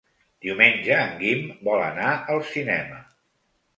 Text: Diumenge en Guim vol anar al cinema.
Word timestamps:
Diumenge 0.45 0.95
en 1.01 1.13
Guim 1.21 1.45
vol 1.69 1.85
anar 1.91 2.09
al 2.37 2.43
cinema. 2.57 2.99